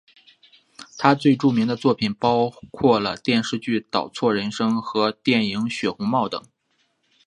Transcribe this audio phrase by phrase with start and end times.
[0.97, 6.43] 他最著名的作品包括了电视剧倒错人生和电影血红帽等。